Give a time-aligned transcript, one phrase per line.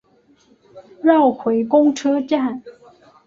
[1.03, 2.63] 绕回公车站